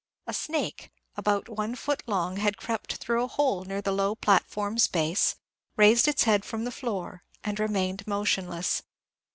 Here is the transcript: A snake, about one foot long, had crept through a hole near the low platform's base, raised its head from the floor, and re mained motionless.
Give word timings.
A 0.25 0.33
snake, 0.33 0.89
about 1.15 1.47
one 1.47 1.75
foot 1.75 2.01
long, 2.07 2.37
had 2.37 2.57
crept 2.57 2.95
through 2.95 3.23
a 3.23 3.27
hole 3.27 3.65
near 3.65 3.83
the 3.83 3.91
low 3.91 4.15
platform's 4.15 4.87
base, 4.87 5.35
raised 5.77 6.07
its 6.07 6.23
head 6.23 6.43
from 6.43 6.63
the 6.63 6.71
floor, 6.71 7.23
and 7.43 7.59
re 7.59 7.67
mained 7.67 8.07
motionless. 8.07 8.81